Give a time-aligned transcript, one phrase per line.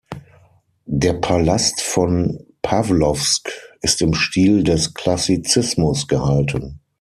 [0.87, 3.51] Der Palast von Pawlowsk
[3.81, 6.79] ist im Stil des Klassizismus gehalten.